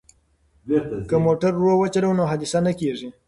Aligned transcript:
که 1.09 1.15
موټر 1.25 1.51
ورو 1.57 1.73
وچلوو 1.77 2.17
نو 2.19 2.23
حادثه 2.31 2.59
نه 2.65 2.71
کیږي. 2.79 3.09